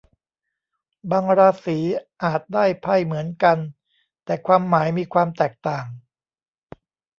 [1.11, 1.77] บางราศี
[2.23, 3.57] อาจได้ไพ่เหมือนกัน
[4.25, 5.85] แต่ความหมายมีความแตกต่าง